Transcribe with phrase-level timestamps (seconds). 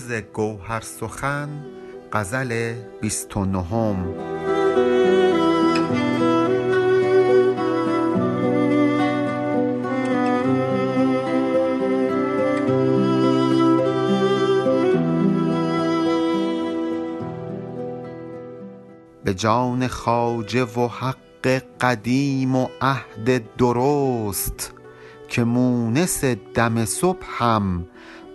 [0.00, 1.48] حافظ گوهر سخن
[2.12, 4.14] غزل بیست و نهم.
[19.24, 24.72] به جان خواجه و حق قدیم و عهد درست
[25.28, 27.86] که مونس دم صبحم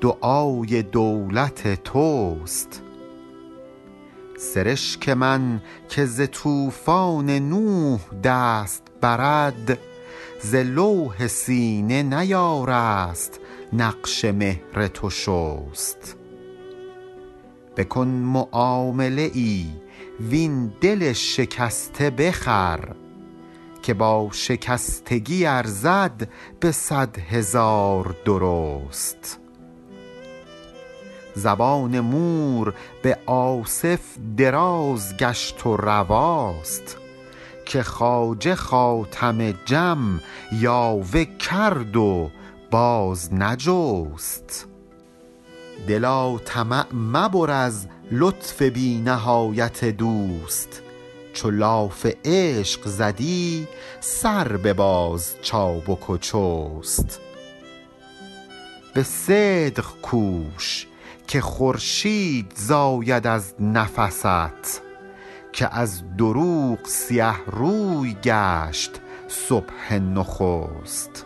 [0.01, 2.81] دعای دولت توست.
[4.37, 9.79] سرشک من که ز طوفان نوح دست برد
[10.41, 13.39] ز لوح سینه نیارست
[13.73, 16.15] نقش مهر تو شست.
[17.77, 19.65] بکن معامله ای
[20.19, 22.95] وین دل شکسته بخر
[23.81, 29.44] که با شکستگی ارزد به صد هزار درست.
[31.35, 33.99] زبان مور به آصف
[34.37, 36.97] دراز گشت و رواست
[37.65, 40.19] که خواجه خاتم جم
[40.51, 42.29] یاوه کرد و
[42.71, 44.67] باز نجست.
[45.87, 50.81] دلا طمع مبر از لطف بی نهایت دوست
[51.33, 53.67] چو لاف عشق زدی
[53.99, 57.19] سر بباز چابک و چست.
[58.93, 60.87] به صدق کوش
[61.27, 64.81] که خورشید زاید از نفست
[65.51, 71.25] که از دروغ سیه روی گشت صبح نخست.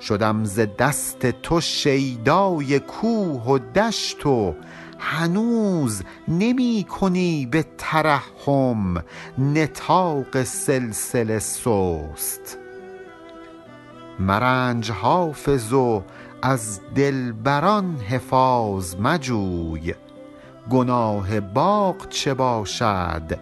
[0.00, 4.54] شدم ز دست تو شیدای کوه و دشت و
[4.98, 9.04] هنوز نمی کنی به ترحم
[9.38, 12.58] نطاق سلسله سست.
[14.18, 16.02] مرنج حافظ و
[16.42, 19.94] از دلبران حفاظ مجوی.
[20.70, 23.38] گناه باغ چه باشد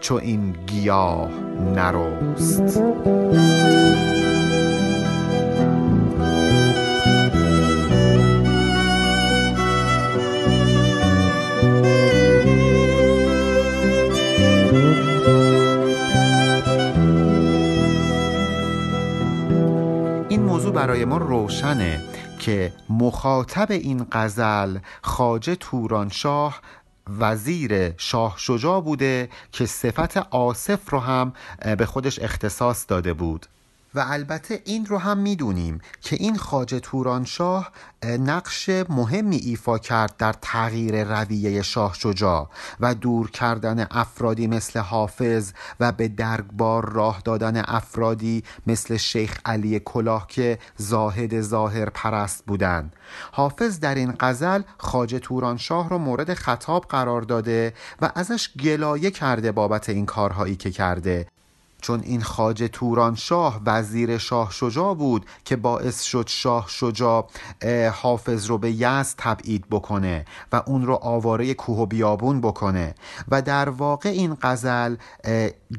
[0.00, 1.30] چو این گیاه
[1.74, 2.82] نرست.
[20.98, 22.00] برای ما روشنه
[22.38, 26.60] که مخاطب این غزل خواجه تورانشاه
[27.18, 31.32] وزیر شاه شجاع بوده که صفت آصف رو هم
[31.78, 33.46] به خودش اختصاص داده بود.
[33.94, 37.72] و البته این رو هم می‌دونیم که این خواجه تورانشاه
[38.04, 42.50] نقش مهمی ایفا کرد در تغییر رویه شاه شجاع
[42.80, 49.80] و دور کردن افرادی مثل حافظ و به درگبار راه دادن افرادی مثل شیخ علی
[49.84, 52.96] کلاه که زاهد ظاهر پرست بودند.
[53.32, 59.52] حافظ در این غزل خواجه تورانشاه رو مورد خطاب قرار داده و ازش گلایه کرده
[59.52, 61.26] بابت این کارهایی که کرده.
[61.82, 67.28] چون این خواجه تورانشاه وزیر شاه شجاع بود که باعث شد شاه شجاع
[67.94, 72.94] حافظ رو به یزد تبعید بکنه و اون رو آواره کوه و بیابون بکنه.
[73.28, 74.96] و در واقع این غزل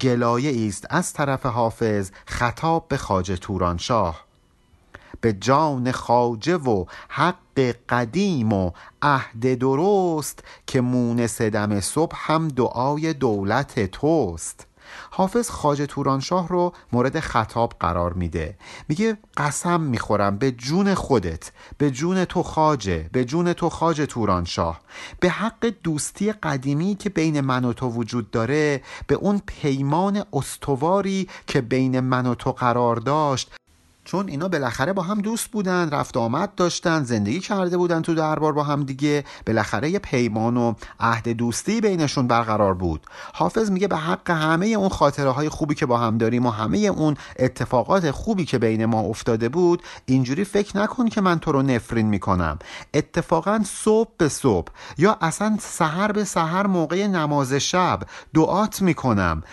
[0.02, 4.30] گلایه است از طرف حافظ خطاب به خواجه تورانشاه
[5.22, 8.72] به جان خواجه و حق قدیم و
[9.02, 14.69] عهد درست که مونس دم صبح هم دعای دولت توست.
[15.20, 18.58] حافظ خواجه تورانشاه رو مورد خطاب قرار میده.
[18.88, 24.82] میگه قسم می‌خورم به جون خودت به جون تو خاجه به جون تو خاجه تورانشاه.
[25.20, 31.28] به حق دوستی قدیمی که بین من و تو وجود داره به اون پیمان استواری
[31.48, 33.52] که بین من و تو قرار داشت
[34.06, 38.54] چون اینا بالاخره با هم دوست بودن رفت آمد داشتن زندگی کرده بودن تو دربار
[38.54, 39.24] با هم دیگه.
[39.48, 43.06] بالاخره یه پیمان و عهد دوستی بینشون برقرار بود.
[43.34, 46.78] حافظ میگه به حق همه اون خاطره های خوبی که با هم داریم و همه
[46.78, 51.62] اون اتفاقات خوبی که بین ما افتاده بود اینجوری فکر نکن که من تو رو
[51.62, 52.60] نفرین می‌کنم.
[52.94, 58.00] اتفاقا صبح به صبح یا اصلا سحر به سحر موقع نماز شب
[58.34, 59.44] دعات می‌کنم.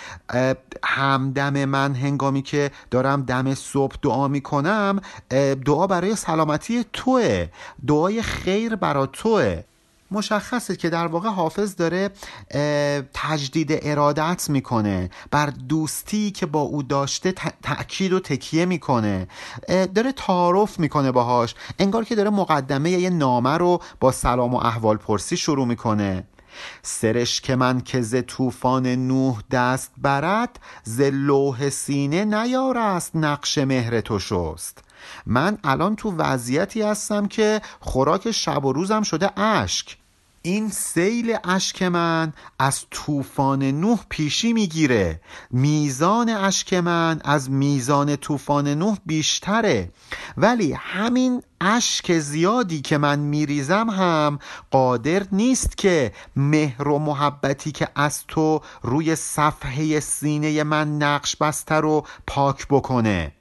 [0.84, 5.00] همدم من هنگامی که دارم دم صبح دعا می‌کنم
[5.30, 7.46] کنم دعا برای سلامتی توه.
[7.86, 9.62] دعای خیر برا توه.
[10.10, 12.10] مشخصه که در واقع حافظ داره
[13.14, 19.28] تجدید ارادت می‌کنه بر دوستی که با او داشته تأکید و تکیه می‌کنه.
[19.94, 21.54] داره تعارف می‌کنه باهاش.
[21.78, 26.24] انگار که داره مقدمه یه نامه رو با سلام و احوال پرسی شروع می‌کنه.
[26.82, 34.00] سرش که من که ز طوفان نوح دست برد ز لوح سینه نیارست نقش مهر
[34.00, 34.84] تو شست.
[35.26, 39.96] من الان تو وضعیتی هستم که خوراک شب و روزم شده اشک.
[40.46, 45.20] این سیل اشک من از طوفان نوح پیشی می‌گیره.
[45.50, 49.90] میزان اشک من از میزان طوفان نوح بیشتره.
[50.36, 54.38] ولی همین اشک زیادی که من میریزم هم
[54.70, 61.74] قادر نیست که مهر و محبتی که از تو روی صفحه سینه من نقش بسته
[61.74, 63.32] رو پاک بکنه.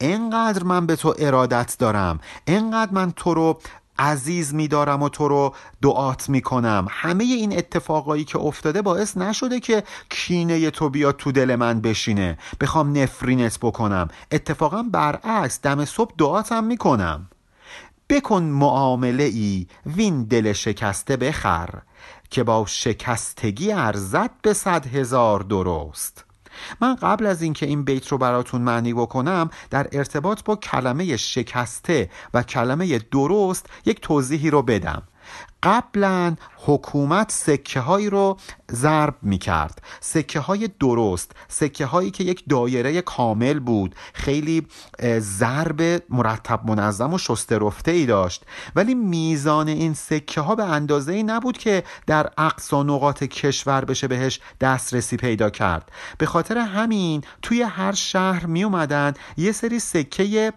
[0.00, 2.20] انقدر من به تو ارادت دارم.
[2.46, 3.60] انقدر من تو رو
[3.98, 6.86] عزیز میدارم و تو رو دعات می‌کنم.
[6.90, 12.38] همه این اتفاقایی که افتاده باعث نشده که کینه تو بیاد تو دل من بشینه.
[12.60, 14.08] بخوام نفرینت بکنم.
[14.32, 17.28] اتفاقا برعکس دم صبح دعاتم می‌کنم.
[18.08, 21.68] بکن معامله ای وین دل شکسته بخر
[22.30, 26.24] که با شکستگی ارزد به صد هزار درست.
[26.80, 32.10] من قبل از اینکه این بیت رو براتون معنی بکنم در ارتباط با کلمه شکسته
[32.34, 35.02] و کلمه درست یک توضیحی رو بدم.
[35.62, 38.36] قبلا حکومت سکه هایی رو
[38.72, 43.94] ضرب می کرد سکه های درست سکه هایی که یک دایره کامل بود.
[44.14, 44.66] خیلی
[45.18, 48.44] ضرب مرتب منظم و شسته رفته ای داشت.
[48.76, 54.08] ولی میزان این سکه ها به اندازه ای نبود که در اقصا نقاط کشور بشه
[54.08, 55.92] بهش دسترسی پیدا کرد.
[56.18, 60.52] به خاطر همین توی هر شهر می اومدن یه سری سکه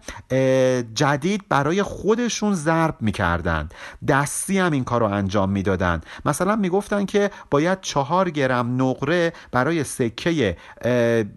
[0.94, 3.68] جدید برای خودشون ضرب می کردن
[4.08, 6.00] دستی هم این کار رو انجام می‌دادن.
[6.24, 10.56] مثلا می‌گفتن که باید چهار گرم نقره برای سکه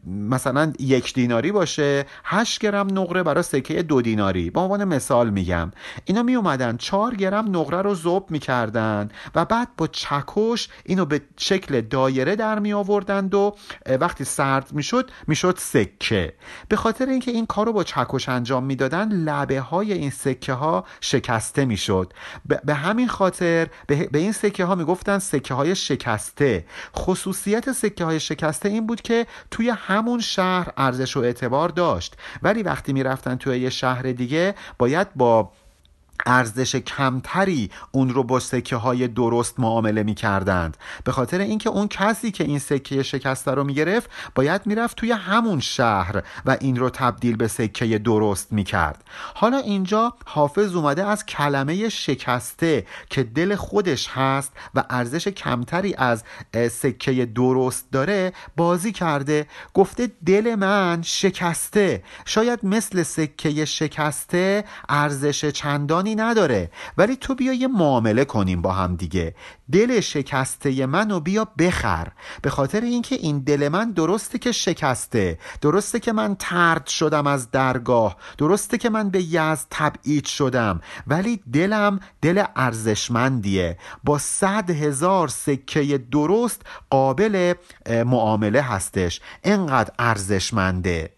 [0.07, 4.49] مثلا یک دیناری باشه هشت گرم نقره برای سکه دو دیناری.
[4.49, 5.71] به عنوان مثال میگم.
[6.05, 11.21] اینا می اومدن چهار گرم نقره رو زوب می‌کردن و بعد با چکش اینو به
[11.37, 13.55] شکل دایره در می آوردند و
[13.99, 16.33] وقتی سرد می‌شد می‌شد سکه.
[16.69, 20.85] به خاطر اینکه این کار رو با چکش انجام می‌دادن لبه های این سکه ها
[21.01, 22.13] شکسته می‌شد.
[22.65, 23.44] به همین خاطر
[23.87, 26.65] به این سکه ها می‌گفتن سکه های شکسته.
[26.95, 32.15] خصوصیت سکه های شکسته این بود که توی همون شهر ارزش و اعتبار داشت.
[32.43, 35.51] ولی وقتی می‌رفتن توی یه شهر دیگه باید با
[36.25, 41.87] ارزش کمتری اون رو با سکه های درست معامله می کردند به خاطر اینکه اون
[41.87, 46.75] کسی که این سکه شکسته رو می گرفت باید می‌رفت توی همون شهر و این
[46.75, 53.23] رو تبدیل به سکه درست می کرد حالا اینجا حافظ اومده از کلمه شکسته که
[53.23, 56.23] دل خودش هست و ارزش کمتری از
[56.71, 59.47] سکه درست داره بازی کرده.
[59.73, 62.03] گفته دل من شکسته.
[62.25, 65.49] شاید مثل سکه شکسته ارزش
[66.15, 66.71] نداره.
[66.97, 69.35] ولی تو بیا یه معامله کنیم با هم دیگه.
[69.71, 72.07] دل شکسته منو بیا بخر.
[72.41, 75.39] به خاطر اینکه این دل من درسته که شکسته.
[75.61, 78.17] درسته که من ترد شدم از درگاه.
[78.37, 80.81] درسته که من به یزد تبعید شدم.
[81.07, 83.77] ولی دلم دل ارزشمندیه.
[84.03, 87.53] با صد هزار سکه درست قابل
[88.05, 89.21] معامله هستش.
[89.43, 91.14] انقدر ارزشمنده.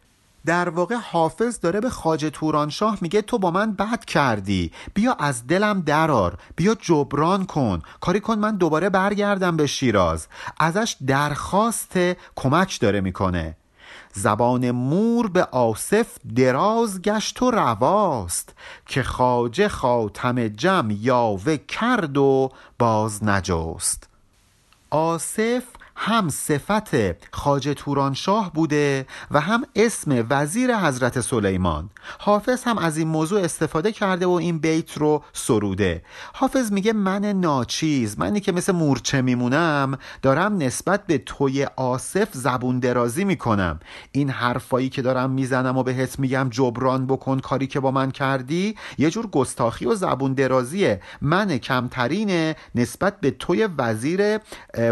[0.47, 4.72] در واقع حافظ داره به خاج تورانشاه میگه تو با من بد کردی.
[4.93, 7.81] بیا از دلم درار بیا جبران کن.
[8.01, 10.27] کاری کن من دوباره برگردم به شیراز.
[10.60, 12.00] ازش درخواست
[12.36, 13.57] کمک داره می‌کنه.
[14.13, 18.53] زبان مور به آصف دراز گشت و رواست
[18.86, 24.07] که خاجه خاتم جم یاوه کرد و باز نجست.
[24.89, 25.63] آصف
[26.00, 26.96] هم صفت
[27.32, 31.89] خاج تورانشاه بوده و هم اسم وزیر حضرت سلیمان.
[32.20, 36.04] حافظ هم از این موضوع استفاده کرده و این بیت رو سروده.
[36.34, 42.80] حافظ میگه من ناچیز منی که مثل مورچه میمونم دارم نسبت به توی آصف زبون
[42.80, 43.80] درازی می‌کنم.
[44.12, 48.75] این حرفایی که دارم می‌زنم و بهت میگم جبران بکن کاری که با من کردی
[48.98, 51.01] یه جور گستاخی و زبون درازیه.
[51.22, 54.39] من کمترینه نسبت به توی وزیر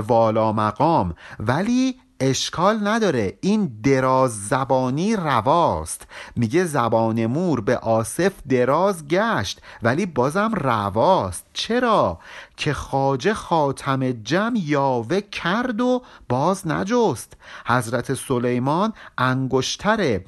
[0.08, 0.95] والا مقام
[1.40, 3.38] ولی اشکال نداره.
[3.42, 6.08] این دراز زبانی رواست.
[6.36, 11.46] میگه زبان مور به آصف دراز گشت ولی بازم رواست.
[11.54, 12.20] چرا؟
[12.58, 17.34] که خاجه خاتم جم یاوه کرد و باز نجست.
[17.66, 20.20] حضرت سلیمان انگشتر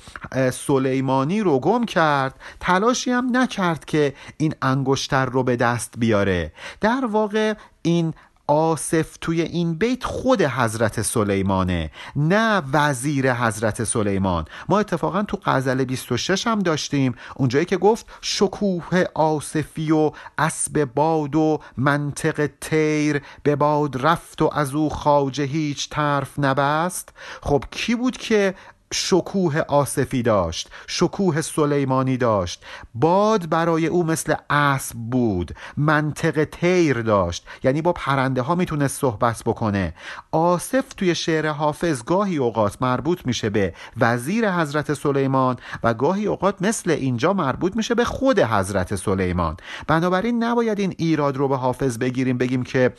[0.53, 2.35] سلیمانی رو گم کرد.
[2.59, 6.53] تلاشی هم نکرد که این انگشتر رو به دست بیاره.
[6.81, 8.13] در واقع این
[8.47, 14.45] آصف توی این بیت خود حضرت سلیمانه نه وزیر حضرت سلیمان.
[14.69, 17.15] ما اتفاقا تو غزل 26 هم داشتیم.
[17.35, 24.49] اونجایی که گفت شکوه آصفی و اسب باد و منطق تیر به باد رفت و
[24.53, 27.09] از او خواجه هیچ طرف نبست.
[27.41, 28.53] خب کی بود که
[28.93, 32.65] شکوه آصفی داشت شکوه سلیمانی داشت.
[32.95, 37.45] باد برای او مثل اسب بود منطق تیر داشت.
[37.63, 39.93] یعنی با پرنده ها می‌تونست صحبت بکنه.
[40.31, 46.61] آصف توی شعر حافظ گاهی اوقات مربوط میشه به وزیر حضرت سلیمان و گاهی اوقات
[46.61, 49.57] مثل اینجا مربوط میشه به خود حضرت سلیمان.
[49.87, 52.93] بنابراین نباید این ایراد رو به حافظ بگیریم بگیم که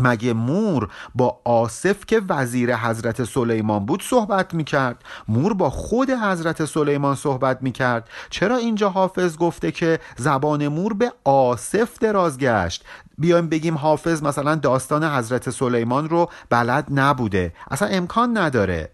[0.00, 6.64] مگه مور با آصف که وزیر حضرت سلیمان بود صحبت می‌کرد؟ مور با خود حضرت
[6.64, 8.08] سلیمان صحبت می‌کرد.
[8.30, 12.84] چرا اینجا حافظ گفته که زبان مور به آصف دراز گشت؟
[13.18, 17.52] بیایم بگیم حافظ مثلا داستان حضرت سلیمان رو بلد نبوده.
[17.70, 18.90] اصلا امکان نداره.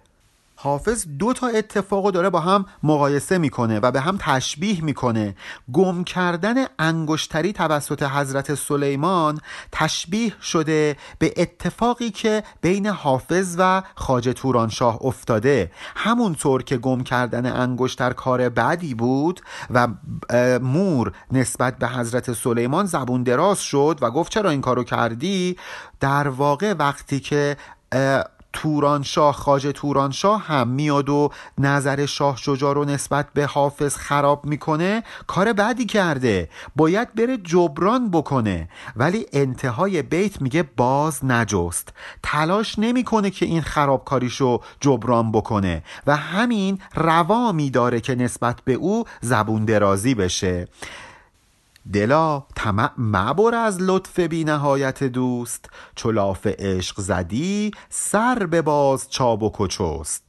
[0.61, 5.35] حافظ دو تا اتفاق داره با هم مقایسه می‌کنه و به هم تشبیه می‌کنه.
[5.73, 9.41] گم کردن انگشتری توسط حضرت سلیمان
[9.73, 15.71] تشبیه شده به اتفاقی که بین حافظ و خاج تورانشاه افتاده.
[15.97, 19.88] همونطور که گم کردن انگشتر کار بدی بود و
[20.62, 25.57] مور نسبت به حضرت سلیمان زبون دراز شد و گفت چرا این کارو کردی؟
[26.00, 27.57] در واقع وقتی که
[28.52, 35.02] تورانشاه خاج تورانشاه هم میاد و نظر شاه شجاع رو نسبت به حافظ خراب می‌کنه
[35.26, 36.49] کار بدی کرده.
[36.76, 38.69] باید بره جبران بکنه.
[38.97, 41.93] ولی انتهای بیت میگه باز نجست.
[42.23, 49.05] تلاش نمی‌کنه که این خرابکاریشو جبران بکنه و همین روا میداره که نسبت به او
[49.21, 50.69] زبون درازی بشه.
[51.92, 59.61] دلا طمع مبر از لطف بی نهایت دوست چلاف عشق زدی سر به باز چابک
[59.61, 60.28] و چست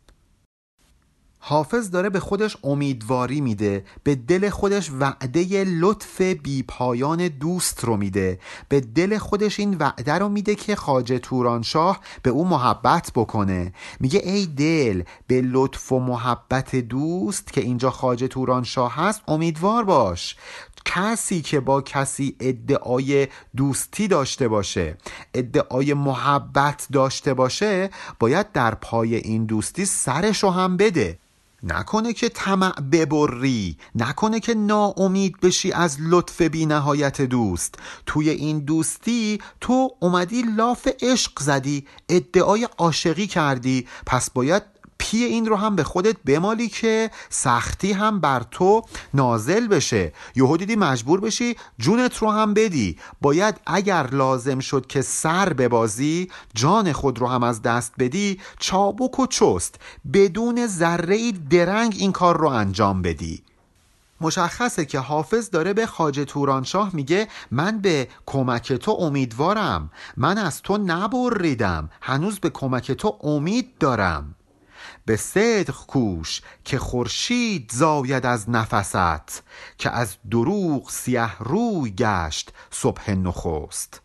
[1.42, 8.40] حافظ داره به خودش امیدواری میده به دل خودش وعده لطف بیپایان دوست رو میده.
[8.70, 13.74] به دل خودش این وعده رو میده که خاجه تورانشاه به او محبت بکنه.
[14.00, 20.36] میگه ای دل به لطف و محبت دوست که اینجا خاجه تورانشاه هست امیدوار باش.
[20.86, 24.98] کسی که با کسی ادعای دوستی داشته باشه
[25.34, 31.20] ادعای محبت داشته باشه باید در پای این دوستی سرشو هم بده.
[31.64, 37.76] نکنه که طمع ببری نکنه که ناامید بشی از لطف بی نهایت دوست.
[38.06, 43.88] توی این دوستی تو اومدی لاف عشق زدی ادعای عاشقی کردی.
[44.06, 44.64] پس باید
[45.10, 48.82] پی این رو هم به خودت بمالی که سختی هم بر تو
[49.14, 50.14] نازل بشه.
[50.36, 52.98] یهو دیدی مجبور بشی جونت رو هم بدی.
[53.22, 59.20] باید اگر لازم شد که سر ببازی جان خود رو هم از دست بدی چابک
[59.20, 59.76] و چست.
[60.14, 63.44] بدون ذره درنگ این کار رو انجام بدی.
[64.22, 69.92] مشخصه که حافظ داره به خاج تورانشاه میگه من به کمک تو امیدوارم.
[70.18, 71.90] من از تو نبریدم.
[72.02, 74.36] هنوز به کمک تو امید دارم.
[75.10, 79.44] به صدق کوش که خورشید زاید از نفست
[79.78, 84.02] که از دروغ سیه روی گشت صبح نخست.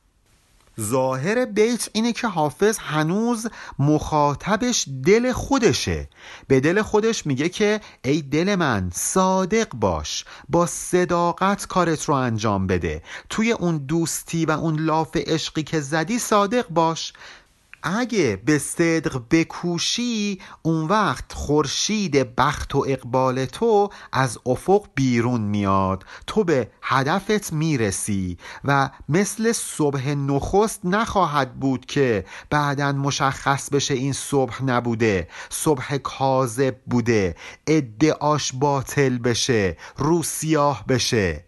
[0.80, 3.46] ظاهر بیت اینه که حافظ هنوز
[3.78, 6.08] مخاطبش دل خودشه.
[6.48, 12.66] به دل خودش میگه که ای دل من صادق باش با صداقت کارت رو انجام
[12.66, 13.02] بده.
[13.28, 17.12] توی اون دوستی و اون لاف عشقی که زدی صادق باش.
[17.86, 26.04] اگه به صدق بکوشی اون وقت خورشید بخت و اقبال تو از افق بیرون میاد.
[26.26, 34.12] تو به هدفت می‌رسی و مثل صبح نخست نخواهد بود که بعدا مشخص بشه این
[34.12, 35.28] صبح نبوده.
[35.50, 37.36] صبح کاذب بوده.
[37.66, 39.76] ادعاش باطل بشه.
[39.96, 41.44] رو سیاه بشه.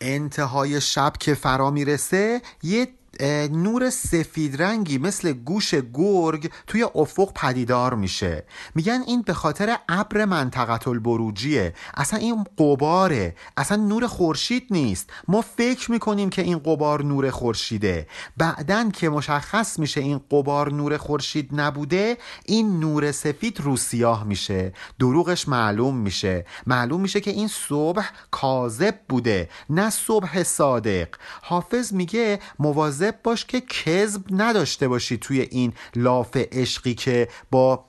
[0.00, 2.88] انتهای شب که فرا می‌رسه یه
[3.52, 8.44] نور سفید رنگی مثل گوش گرگ توی افق پدیدار میشه.
[8.74, 11.74] میگن این به خاطر ابر منطقه البروجیه.
[11.94, 15.10] اصلا این قباره اصلا نور خورشید نیست.
[15.28, 18.06] ما فکر می‌کنیم که این قبار نور خورشیده.
[18.36, 24.72] بعدن که مشخص میشه این قبار نور خورشید نبوده این نور سفید رو سیاه میشه.
[24.98, 26.46] دروغش معلوم میشه.
[26.66, 31.08] معلوم میشه که این صبح کاذب بوده نه صبح صادق.
[31.42, 37.84] حافظ میگه مواظب باش که کذب نداشته باشی توی این لاف عشقی که با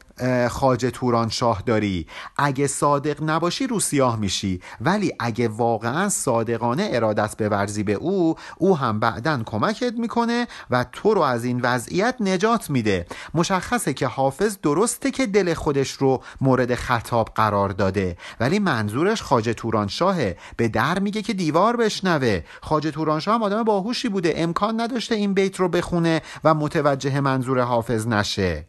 [0.49, 2.07] خاج توران شاه داری.
[2.37, 4.61] اگه صادق نباشی رو سیاه میشی.
[4.81, 11.13] ولی اگه واقعا صادقانه ارادت بورزی به او او هم بعدا کمکت می‌کنه و تو
[11.13, 13.05] رو از این وضعیت نجات میده.
[13.33, 18.17] مشخصه که حافظ درسته که دل خودش رو مورد خطاب قرار داده.
[18.39, 22.41] ولی منظورش خاج توران شاهه به در میگه که دیوار بشنوه.
[22.61, 24.33] خاج توران شاه هم آدم باهوشی بوده.
[24.35, 28.65] امکان نداشته این بیت رو بخونه و متوجه منظور حافظ نشه.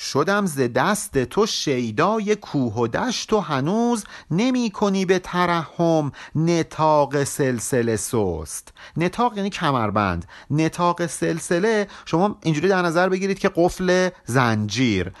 [0.00, 6.12] شدم ز دست تو شیدای کوه و دشت و هنوز نمی کنی به ترحم.
[6.34, 8.72] نتاق سلسله سست.
[8.96, 10.24] نتاق یعنی کمربند.
[10.50, 15.12] نتاق سلسله شما اینجوری در نظر بگیرید که قفل زنجیر.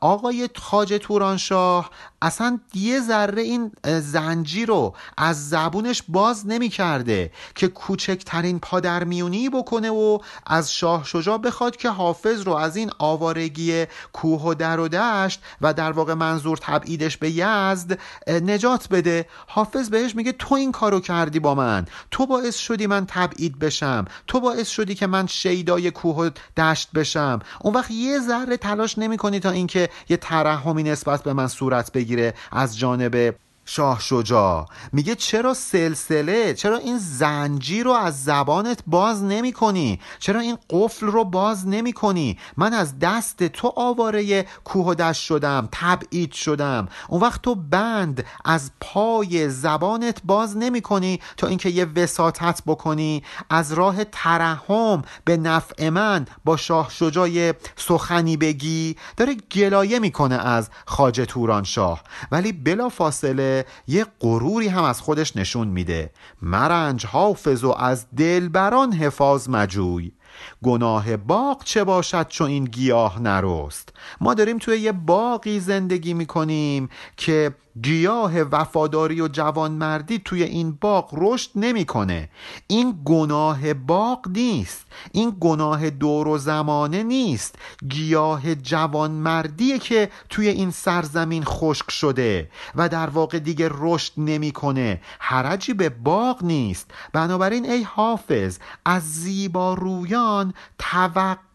[0.00, 1.90] آقای خاج تورانشاه
[2.22, 9.90] اصلا یه ذره این زنجیر رو از زبونش باز نمی کرده که کوچکترین پادرمیونی بکنه
[9.90, 14.88] و از شاه شجاع بخواد که حافظ رو از این آوارگی کوه و در و
[14.88, 17.98] دشت و در واقع منظور تبعیدش به یزد
[18.28, 19.26] نجات بده.
[19.46, 21.86] حافظ بهش میگه تو این کارو کردی با من.
[22.10, 24.04] تو باعث شدی من تبعید بشم.
[24.26, 27.40] تو باعث شدی که من شیدای کوه و دشت بشم.
[27.60, 31.92] اون وقت یه ذره تلاش نمی کنی تا اینکه یه ترحمی نسبت به من صورت
[31.92, 32.11] بگیره
[32.52, 33.34] از جانب
[33.74, 34.66] شاه شجاع.
[34.92, 41.06] میگه چرا سلسله؟ چرا این زنجیر رو از زبانت باز نمی کنی چرا این قفل
[41.06, 46.88] رو باز نمی کنی من از دست تو آواره کوه و دشت شدم تبعید شدم.
[47.08, 53.22] اون وقت تو بند از پای زبانت باز نمی کنی تا اینکه یه وساطت بکنی.
[53.50, 58.96] از راه ترحم به نفع من با شاه شجاع سخنی بگی.
[59.16, 62.02] داره گلایه می‌کنه از خاج توران شاه
[62.32, 66.10] ولی بلا فاصله یه غروری هم از خودش نشون میده.
[66.42, 70.12] مرنج حافظ و از دلبران حفاظ مجوی.
[70.62, 73.88] گناه باغ چه باشد چون این گیاه نرست؟
[74.20, 81.10] ما داریم توی یه باقی زندگی می‌کنیم که گیاه وفاداری و جوانمردی توی این باغ
[81.12, 82.28] رشد نمی‌کنه.
[82.66, 84.86] این گناه باغ نیست.
[85.12, 87.54] این گناه دور و زمانه نیست.
[87.88, 95.00] گیاه جوانمردیه که توی این سرزمین خشک شده و در واقع دیگه رشد نمی‌کنه.
[95.18, 96.90] حرجی به باغ نیست.
[97.12, 100.54] بنابراین ای حافظ از زیبا رویان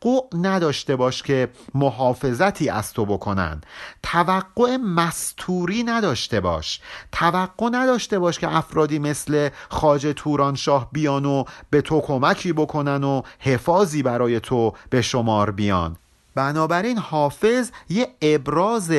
[0.07, 3.61] توقع نداشته باش که محافظتی از تو بکنن.
[4.03, 6.81] توقع مستوری نداشته باش.
[7.11, 13.03] توقع نداشته باش که افرادی مثل خاج توران شاه بیان و به تو کمکی بکنن
[13.03, 15.97] و حفاظی برای تو به شمار بیان.
[16.37, 18.91] بنابراین حافظ یه ابراز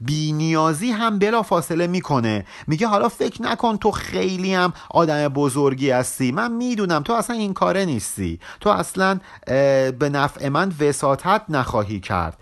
[0.00, 2.44] بینیازی هم بلا فاصله می‌کنه.
[2.66, 6.32] میگه حالا فکر نکن تو خیلی هم آدم بزرگی هستی.
[6.32, 8.40] من می‌دونم تو اصلا این کاره نیستی.
[8.60, 9.20] تو اصلا
[9.98, 12.38] به نفع من وساطت نخواهی کرد.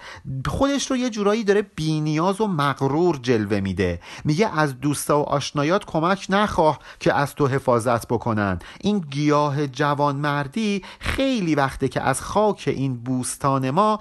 [0.47, 4.01] خودش رو یه جورایی داره بینیاز و مغرور جلوه میده.
[4.25, 8.59] میگه از دوستا و آشنایات کمک نخواه که از تو حفاظت بکنن.
[8.81, 13.99] این گیاه جوانمردی خیلی وقته که از خاک این بوستان ما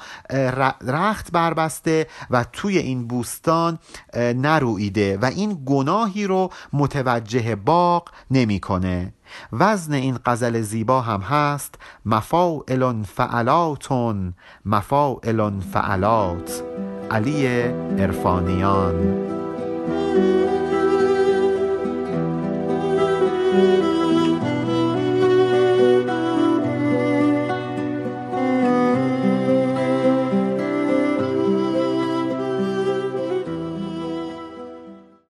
[0.81, 3.79] رخت بربسته و توی این بوستان
[4.15, 9.13] نرویده و این گناهی رو متوجه باغ نمی‌کنه.
[9.53, 11.75] وزن این غزل زیبا هم هست
[12.05, 14.33] مفاعل فعلاتون
[14.65, 16.63] مفاعل فعلات.
[17.11, 17.47] علی
[17.99, 19.23] ارفانیان